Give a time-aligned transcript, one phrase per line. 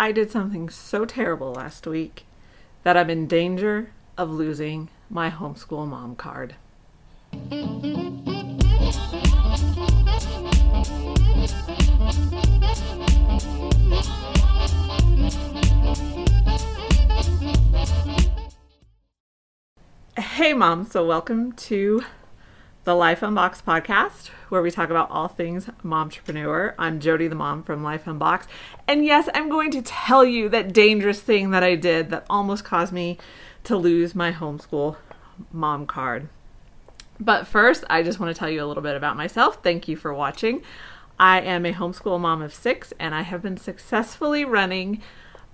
[0.00, 2.24] I did something so terrible last week
[2.84, 6.54] that I'm in danger of losing my homeschool mom card.
[20.16, 20.86] Hey, mom.
[20.86, 22.02] So, welcome to
[22.84, 26.74] the Life Unboxed podcast, where we talk about all things mompreneur.
[26.78, 28.48] I'm Jody, the mom from Life Unboxed.
[28.88, 32.64] And yes, I'm going to tell you that dangerous thing that I did that almost
[32.64, 33.18] caused me
[33.64, 34.96] to lose my homeschool
[35.52, 36.30] mom card.
[37.18, 39.62] But first, I just want to tell you a little bit about myself.
[39.62, 40.62] Thank you for watching.
[41.18, 45.02] I am a homeschool mom of six, and I have been successfully running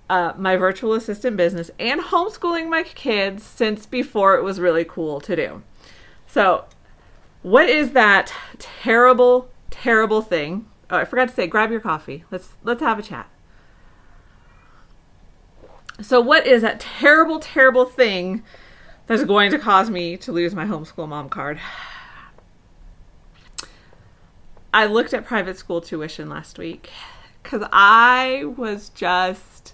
[0.09, 5.19] uh, my virtual assistant business and homeschooling my kids since before it was really cool
[5.19, 5.61] to do.
[6.25, 6.65] So,
[7.41, 10.67] what is that terrible, terrible thing?
[10.89, 12.23] Oh, I forgot to say, grab your coffee.
[12.31, 13.29] Let's let's have a chat.
[16.01, 18.43] So, what is that terrible, terrible thing
[19.07, 21.59] that's going to cause me to lose my homeschool mom card?
[24.73, 26.89] I looked at private school tuition last week
[27.41, 29.73] because I was just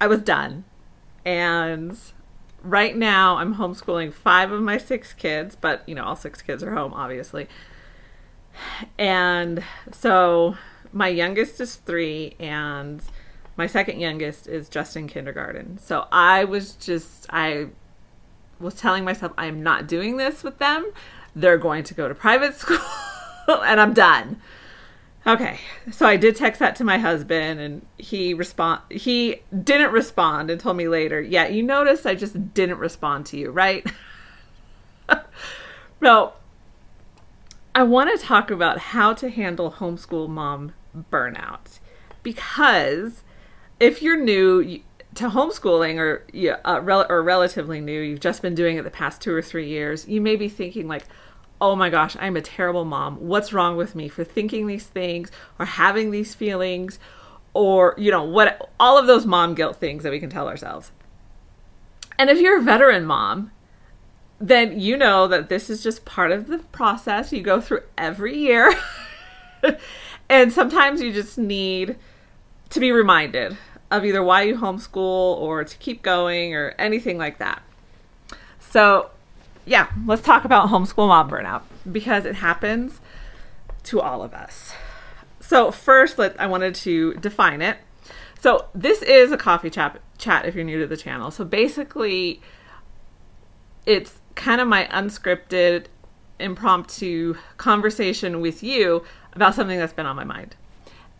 [0.00, 0.64] I was done.
[1.24, 1.96] And
[2.64, 6.62] right now I'm homeschooling five of my six kids, but you know, all six kids
[6.62, 7.46] are home, obviously.
[8.98, 9.62] And
[9.92, 10.56] so
[10.92, 13.02] my youngest is three, and
[13.56, 15.78] my second youngest is just in kindergarten.
[15.78, 17.68] So I was just, I
[18.58, 20.90] was telling myself, I'm not doing this with them.
[21.36, 22.78] They're going to go to private school,
[23.48, 24.40] and I'm done.
[25.26, 25.58] Okay,
[25.90, 28.82] so I did text that to my husband, and he respond.
[28.90, 31.20] He didn't respond and told me later.
[31.20, 33.90] Yeah, you noticed I just didn't respond to you, right?
[36.00, 36.34] no.
[37.74, 40.74] I want to talk about how to handle homeschool mom
[41.10, 41.80] burnout
[42.22, 43.24] because
[43.80, 44.80] if you're new
[45.14, 46.24] to homeschooling or
[46.64, 50.06] uh, or relatively new, you've just been doing it the past two or three years,
[50.08, 51.04] you may be thinking like,
[51.60, 53.16] oh my gosh, I'm a terrible mom.
[53.16, 56.98] What's wrong with me for thinking these things or having these feelings
[57.54, 60.90] or, you know, what all of those mom guilt things that we can tell ourselves.
[62.18, 63.50] And if you're a veteran mom,
[64.40, 68.36] then you know that this is just part of the process you go through every
[68.36, 68.74] year.
[70.28, 71.96] and sometimes you just need
[72.70, 73.56] to be reminded
[73.90, 74.96] of either why you homeschool
[75.38, 77.62] or to keep going or anything like that.
[78.58, 79.10] So,
[79.66, 83.00] yeah, let's talk about homeschool mom burnout because it happens
[83.84, 84.72] to all of us.
[85.40, 87.78] So first, let I wanted to define it.
[88.40, 91.30] So this is a coffee chat chat if you're new to the channel.
[91.30, 92.40] So basically,
[93.86, 95.86] it's kind of my unscripted,
[96.38, 100.56] impromptu conversation with you about something that's been on my mind.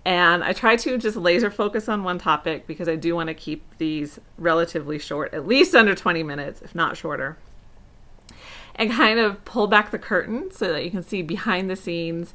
[0.06, 3.34] And I try to just laser focus on one topic because I do want to
[3.34, 7.38] keep these relatively short, at least under 20 minutes, if not shorter
[8.76, 12.34] and kind of pull back the curtain so that you can see behind the scenes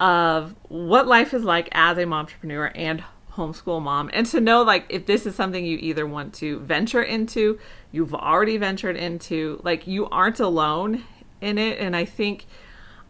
[0.00, 3.02] of what life is like as a mom entrepreneur and
[3.32, 4.10] homeschool mom.
[4.12, 7.58] And to know like if this is something you either want to venture into
[7.92, 11.04] you've already ventured into like you aren't alone
[11.40, 11.78] in it.
[11.78, 12.46] And i think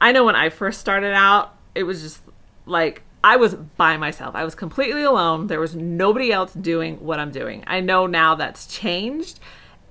[0.01, 2.23] i know when i first started out it was just
[2.67, 4.35] like i was by myself.
[4.35, 5.47] I was completely alone.
[5.47, 7.65] There was nobody else doing what i'm doing.
[7.67, 9.41] I know now that's changed.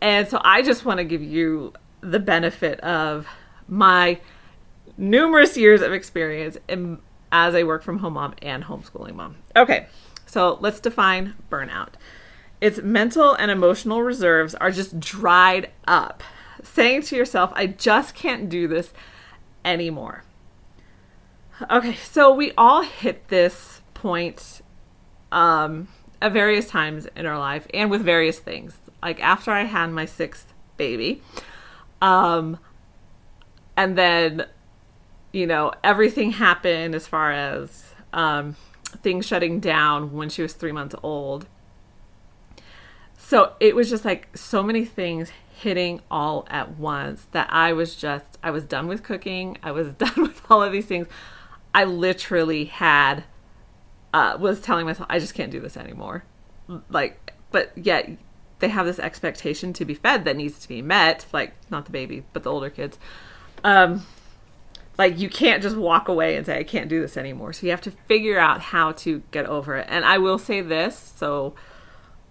[0.01, 3.27] And so i just want to give you the benefit of
[3.67, 4.19] my
[4.97, 6.99] numerous years of experience in,
[7.31, 9.35] as a work from home mom and homeschooling mom.
[9.55, 9.87] Okay,
[10.25, 11.89] so let's define burnout.
[12.59, 16.23] Its mental and emotional reserves are just dried up,
[16.63, 18.93] saying to yourself, I just can't do this
[19.63, 20.23] anymore.
[21.69, 24.61] Okay, so we all hit this point
[25.31, 25.87] um,
[26.21, 28.77] at various times in our life and with various things.
[29.01, 31.21] Like after I had my sixth baby,
[32.01, 32.57] um,
[33.75, 34.45] and then,
[35.31, 38.55] you know, everything happened as far as um,
[39.01, 41.47] things shutting down when she was three months old.
[43.17, 47.95] So it was just like so many things hitting all at once that I was
[47.95, 49.57] just, I was done with cooking.
[49.63, 51.07] I was done with all of these things.
[51.73, 53.23] I literally had,
[54.13, 56.23] uh, was telling myself, I just can't do this anymore.
[56.89, 58.09] Like, but yet
[58.59, 61.91] they have this expectation to be fed that needs to be met like not the
[61.91, 62.97] baby but the older kids.
[63.63, 64.05] Um
[64.97, 67.53] like you can't just walk away and say i can't do this anymore.
[67.53, 69.87] So you have to figure out how to get over it.
[69.89, 71.55] And i will say this so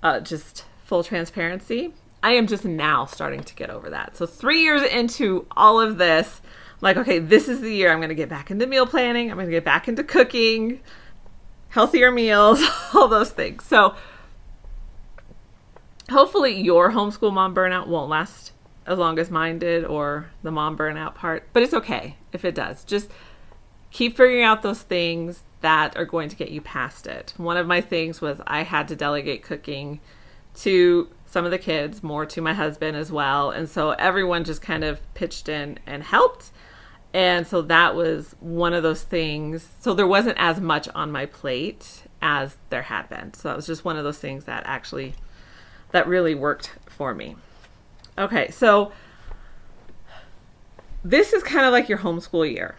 [0.03, 1.93] uh, just full transparency.
[2.23, 4.17] I am just now starting to get over that.
[4.17, 7.99] So three years into all of this I'm like okay this is the year i'm
[7.99, 9.31] going to get back into meal planning.
[9.31, 10.81] I'm going to get back into cooking
[11.77, 12.63] healthier meals,
[12.95, 13.65] all those things.
[13.65, 13.95] So
[16.11, 18.53] hopefully your homeschool mom burnout won't last
[18.87, 22.55] as long as mine did or the mom burnout part, but it's okay if it
[22.55, 22.85] does.
[22.85, 23.11] Just
[23.91, 27.35] keep figuring out those things that are going to get you past it.
[27.37, 30.01] One of my things was I had to delegate cooking
[30.57, 33.51] to some of the kids, more to my husband as well.
[33.51, 36.51] And so everyone just kind of pitched in and helped.
[37.13, 39.69] And so that was one of those things.
[39.81, 43.35] So there wasn't as much on my plate as there had been.
[43.35, 45.15] So that was just one of those things that actually
[45.97, 47.37] that really worked for me.
[48.19, 48.93] Okay, so
[51.03, 52.75] this is kind of like your homeschool year.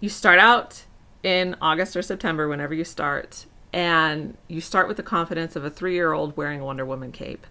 [0.00, 0.84] You start out
[1.22, 3.44] in August or September, whenever you start,
[3.74, 7.12] and you start with the confidence of a three year old wearing a Wonder Woman
[7.12, 7.46] cape.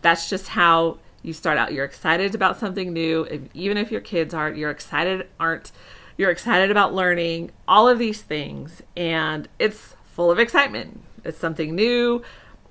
[0.00, 1.72] That's just how you start out.
[1.72, 4.56] You're excited about something new, even if your kids aren't.
[4.56, 5.72] You're excited aren't.
[6.16, 11.02] You're excited about learning all of these things, and it's full of excitement.
[11.24, 12.22] It's something new.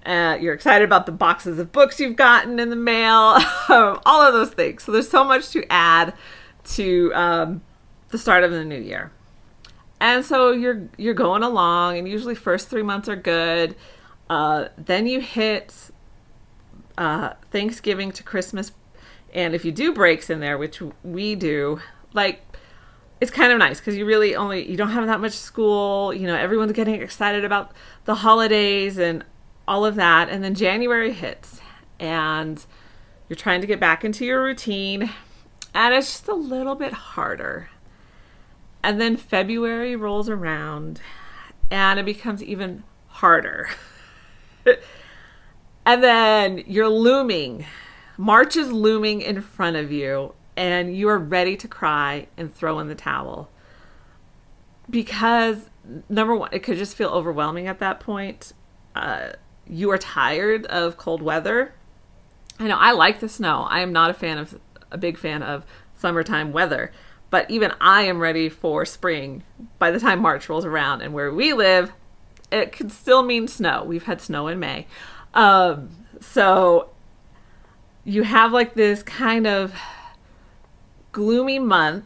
[0.06, 3.38] Uh, you're excited about the boxes of books you've gotten in the mail,
[3.70, 4.84] all of those things.
[4.84, 6.14] So there's so much to add
[6.66, 7.62] to um,
[8.10, 9.12] the start of the new year.
[10.00, 13.76] And so you're you're going along, and usually first three months are good.
[14.30, 15.92] Uh, then you hit
[16.98, 18.74] uh, Thanksgiving to Christmas,
[19.34, 21.80] and if you do breaks in there, which we do,
[22.12, 22.42] like
[23.22, 26.14] it's kind of nice because you really only you don't have that much school.
[26.14, 27.72] You know, everyone's getting excited about
[28.04, 29.24] the holidays and
[29.68, 31.62] all of that, and then January hits,
[32.00, 32.66] and
[33.30, 35.10] you're trying to get back into your routine,
[35.74, 37.70] and it's just a little bit harder.
[38.84, 41.00] And then February rolls around
[41.72, 43.70] and it becomes even harder.
[45.86, 47.66] and then you're looming.
[48.18, 52.78] March is looming in front of you and you are ready to cry and throw
[52.80, 53.50] in the towel.
[54.90, 55.70] Because,
[56.10, 58.54] number one, it could just feel overwhelming at that point.
[58.96, 59.30] Uh,
[59.68, 61.74] you are tired of cold weather.
[62.60, 63.66] I know I like the snow.
[63.70, 64.60] I am not a fan of
[64.92, 65.66] a big fan of
[65.96, 66.92] summertime weather.
[67.30, 69.44] But even I am ready for spring
[69.80, 71.02] by the time March rolls around.
[71.02, 71.92] And where we live,
[72.52, 73.84] it could still mean snow.
[73.84, 74.86] We've had snow in May.
[75.34, 75.90] Um,
[76.22, 76.92] so
[78.04, 79.74] you have like this kind of
[81.12, 82.06] gloomy month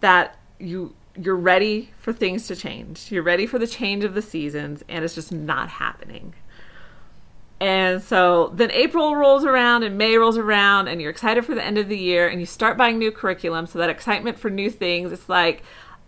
[0.00, 3.12] that you you're ready for things to change.
[3.12, 6.34] You're ready for the change of the seasons and it's just not happening.
[7.62, 11.62] And so then April rolls around and May rolls around and you're excited for the
[11.62, 13.68] end of the year and you start buying new curriculum.
[13.68, 15.62] So that excitement for new things, it's like,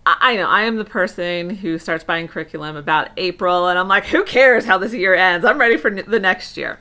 [0.05, 4.07] I know I am the person who starts buying curriculum about April and I'm like,
[4.07, 5.47] who cares how this year ends?
[5.47, 6.81] I'm ready for the next year.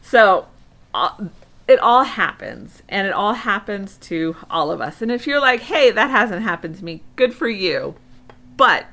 [0.00, 0.46] So
[0.94, 1.26] uh,
[1.68, 5.02] it all happens and it all happens to all of us.
[5.02, 7.96] And if you're like, hey, that hasn't happened to me, good for you.
[8.56, 8.86] But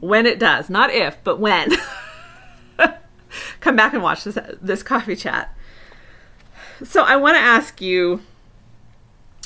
[0.00, 1.72] when it does, not if, but when.
[3.60, 5.54] come back and watch this this coffee chat.
[6.84, 8.20] So I want to ask you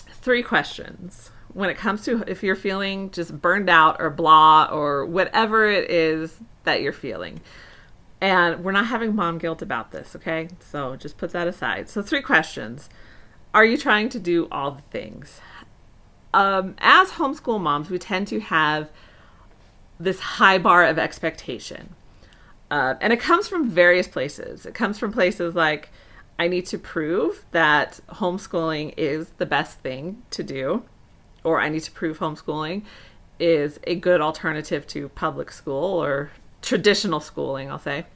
[0.09, 5.05] three questions when it comes to if you're feeling just burned out or blah or
[5.07, 7.41] whatever it is that you're feeling.
[8.21, 10.49] And we're not having mom guilt about this, okay?
[10.61, 11.89] So just put that aside.
[11.89, 12.91] So three questions.
[13.55, 15.41] Are you trying to do all the things?
[16.35, 18.91] Um, as homeschool moms, we tend to have
[19.99, 21.95] this high bar of expectation.
[22.71, 24.65] Uh, and it comes from various places.
[24.65, 25.91] It comes from places like
[26.39, 30.85] I need to prove that homeschooling is the best thing to do,
[31.43, 32.83] or I need to prove homeschooling
[33.39, 36.31] is a good alternative to public school or
[36.63, 38.07] traditional schooling, I'll say.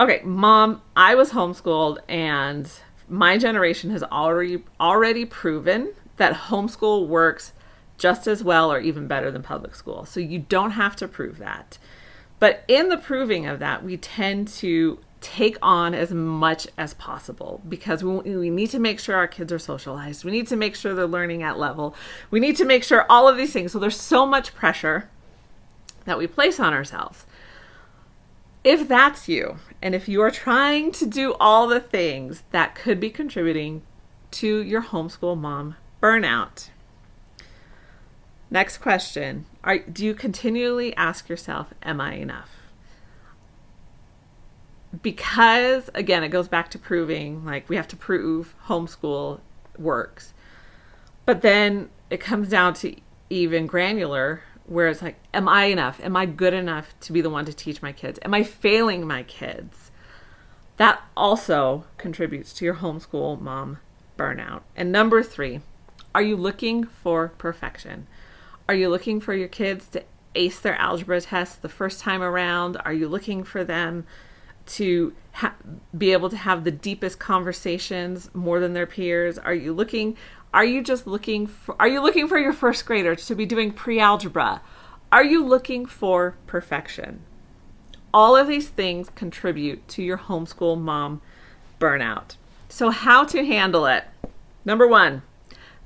[0.00, 2.70] Okay, mom, I was homeschooled and
[3.08, 7.52] my generation has already already proven that homeschool works
[7.96, 10.04] just as well or even better than public school.
[10.04, 11.78] So you don't have to prove that.
[12.38, 17.60] But in the proving of that, we tend to take on as much as possible
[17.68, 20.24] because we, we need to make sure our kids are socialized.
[20.24, 21.94] We need to make sure they're learning at level.
[22.30, 23.72] We need to make sure all of these things.
[23.72, 25.08] So there's so much pressure
[26.04, 27.26] that we place on ourselves.
[28.62, 33.00] If that's you, and if you are trying to do all the things that could
[33.00, 33.82] be contributing
[34.32, 36.68] to your homeschool mom burnout,
[38.50, 39.46] Next question.
[39.62, 42.50] Are, do you continually ask yourself, Am I enough?
[45.02, 49.40] Because, again, it goes back to proving, like, we have to prove homeschool
[49.78, 50.32] works.
[51.26, 52.96] But then it comes down to
[53.28, 56.00] even granular, where it's like, Am I enough?
[56.02, 58.18] Am I good enough to be the one to teach my kids?
[58.24, 59.90] Am I failing my kids?
[60.78, 63.78] That also contributes to your homeschool mom
[64.16, 64.62] burnout.
[64.74, 65.60] And number three,
[66.14, 68.06] are you looking for perfection?
[68.68, 72.76] Are you looking for your kids to ace their algebra test the first time around?
[72.84, 74.06] Are you looking for them
[74.66, 75.54] to ha-
[75.96, 79.38] be able to have the deepest conversations more than their peers?
[79.38, 80.16] Are you looking
[80.52, 83.72] are you just looking for are you looking for your first grader to be doing
[83.72, 84.60] pre-algebra?
[85.10, 87.20] Are you looking for perfection?
[88.12, 91.22] All of these things contribute to your homeschool mom
[91.80, 92.36] burnout.
[92.68, 94.04] So how to handle it?
[94.64, 95.22] Number 1,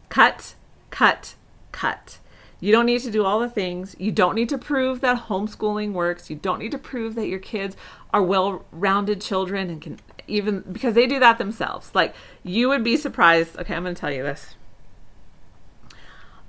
[0.09, 0.55] cut,
[0.91, 1.35] cut,
[1.71, 2.19] cut.
[2.63, 3.97] You don't need to do all the things.
[3.99, 6.31] You don't need to prove that homeschooling works.
[6.31, 7.77] You don't need to prove that your kids
[8.15, 11.93] are well rounded children and can even because they do that themselves.
[11.93, 12.15] Like
[12.45, 13.59] you would be surprised.
[13.59, 14.55] Okay, I'm going to tell you this.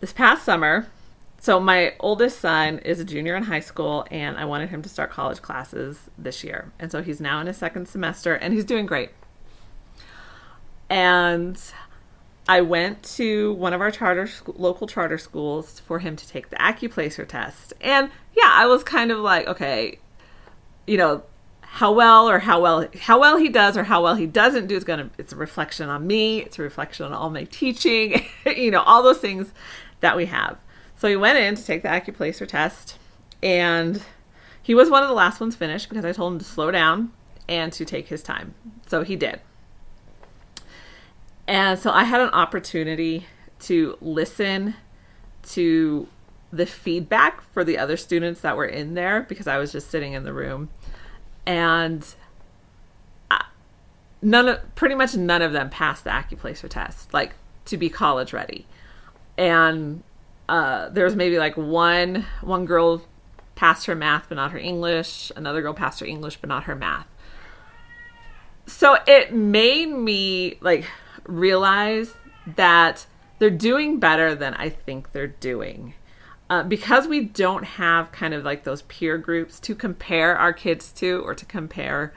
[0.02, 0.86] This past summer,
[1.40, 4.90] so my oldest son is a junior in high school and I wanted him to
[4.90, 6.72] start college classes this year.
[6.78, 9.10] And so he's now in his second semester and he's doing great.
[10.92, 11.60] And
[12.48, 16.50] I went to one of our charter sc- local charter schools for him to take
[16.50, 17.74] the Accuplacer test.
[17.80, 20.00] And yeah, I was kind of like, okay,
[20.86, 21.24] you know,
[21.62, 24.76] how well or how well how well he does or how well he doesn't do
[24.76, 28.24] is going to it's a reflection on me it's a reflection on all my teaching
[28.46, 29.52] you know all those things
[30.02, 30.58] that we have.
[30.98, 33.00] So he went in to take the accuplacer test
[33.42, 34.04] and
[34.62, 37.12] he was one of the last ones finished because i told him to slow down
[37.48, 38.54] and to take his time.
[38.86, 39.42] So he did
[41.48, 43.26] and so i had an opportunity
[43.60, 44.76] to listen
[45.42, 46.08] to
[46.52, 50.14] the feedback for the other students that were in there because i was just sitting
[50.14, 50.70] in the room.
[51.46, 52.06] And
[54.24, 57.34] none of pretty much none of them passed the accuplacer test like
[57.66, 58.66] to be college ready.
[59.38, 60.04] And
[60.48, 63.04] uh, there was maybe like one one girl
[63.56, 65.32] passed her math but not her english.
[65.36, 67.08] Another girl passed her english but not her math.
[68.66, 70.86] So it made me like
[71.26, 72.14] realize
[72.56, 73.06] that
[73.40, 75.94] they're doing better than i think they're doing
[76.50, 80.92] uh, because we don't have kind of like those peer groups to compare our kids
[80.92, 82.14] to or to compare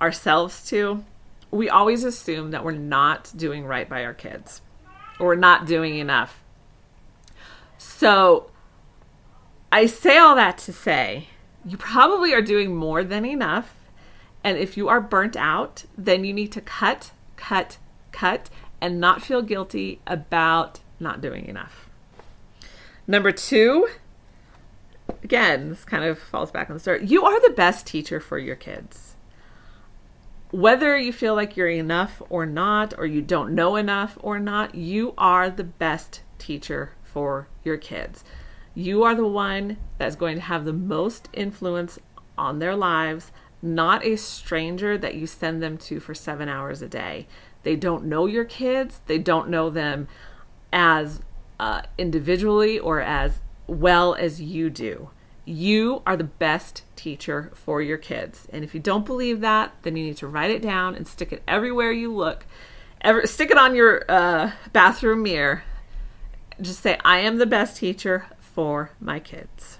[0.00, 1.04] ourselves to,
[1.50, 4.60] we always assume that we're not doing right by our kids
[5.18, 6.42] or not doing enough.
[7.78, 8.50] So
[9.72, 11.28] I say all that to say
[11.64, 13.74] you probably are doing more than enough.
[14.44, 17.78] And if you are burnt out, then you need to cut, cut,
[18.12, 18.50] cut,
[18.80, 21.88] and not feel guilty about not doing enough.
[23.06, 23.88] Number two,
[25.22, 27.02] again, this kind of falls back on the start.
[27.02, 29.16] You are the best teacher for your kids.
[30.50, 34.74] Whether you feel like you're enough or not, or you don't know enough or not,
[34.74, 38.24] you are the best teacher for your kids.
[38.74, 41.98] You are the one that's going to have the most influence
[42.38, 46.88] on their lives, not a stranger that you send them to for seven hours a
[46.88, 47.26] day.
[47.62, 50.08] They don't know your kids, they don't know them
[50.72, 51.20] as
[51.58, 55.10] uh, individually or as well as you do.
[55.44, 58.46] You are the best teacher for your kids.
[58.52, 61.32] And if you don't believe that, then you need to write it down and stick
[61.32, 62.46] it everywhere you look.
[63.00, 65.62] Ever, stick it on your uh, bathroom mirror.
[66.60, 69.78] Just say, I am the best teacher for my kids.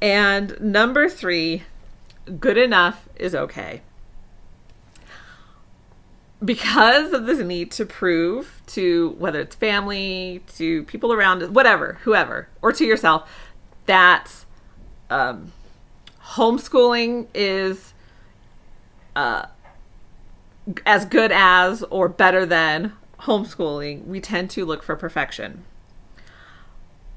[0.00, 1.62] And number three,
[2.40, 3.82] good enough is okay
[6.44, 12.48] because of this need to prove to whether it's family, to people around, whatever, whoever,
[12.60, 13.30] or to yourself,
[13.86, 14.44] that
[15.10, 15.52] um,
[16.34, 17.92] homeschooling is
[19.14, 19.46] uh,
[20.86, 25.64] as good as or better than homeschooling, we tend to look for perfection.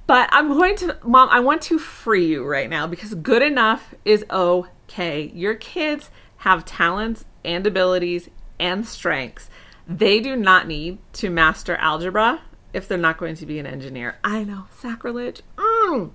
[0.08, 3.96] But I'm going to, mom, I want to free you right now because good enough
[4.04, 5.32] is okay.
[5.34, 8.30] Your kids have talents and abilities
[8.60, 9.50] and strengths.
[9.88, 12.42] They do not need to master algebra
[12.74, 14.18] if they're not going to be an engineer.
[14.24, 15.42] I know, sacrilege.
[15.58, 16.12] Mm.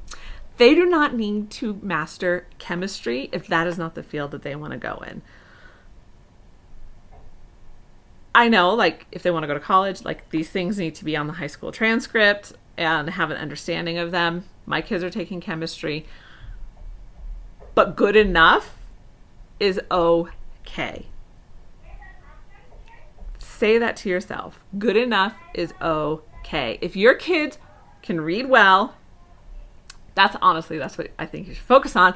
[0.56, 4.56] They do not need to master chemistry if that is not the field that they
[4.56, 5.22] want to go in.
[8.34, 11.04] I know, like, if they want to go to college, like, these things need to
[11.04, 14.44] be on the high school transcript and have an understanding of them.
[14.66, 16.06] My kids are taking chemistry.
[17.74, 18.76] But good enough
[19.58, 21.06] is okay
[23.60, 24.64] say that to yourself.
[24.78, 26.78] Good enough is okay.
[26.80, 27.58] If your kids
[28.02, 28.96] can read well,
[30.14, 32.14] that's honestly that's what I think you should focus on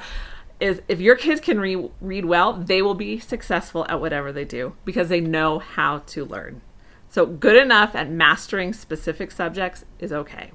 [0.58, 4.44] is if your kids can re- read well, they will be successful at whatever they
[4.44, 6.62] do because they know how to learn.
[7.10, 10.50] So good enough at mastering specific subjects is okay.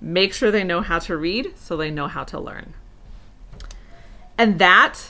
[0.00, 2.74] Make sure they know how to read so they know how to learn.
[4.36, 5.00] And that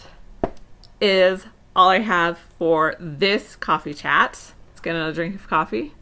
[1.00, 4.53] is all I have for this coffee chat
[4.84, 5.94] get another drink of coffee.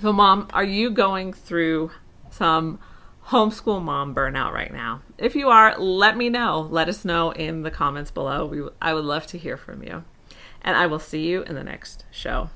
[0.00, 1.90] So, mom, are you going through
[2.30, 2.80] some
[3.28, 5.02] homeschool mom burnout right now?
[5.18, 6.66] If you are, let me know.
[6.70, 8.46] Let us know in the comments below.
[8.46, 10.04] We, I would love to hear from you.
[10.62, 12.50] And I will see you in the next show.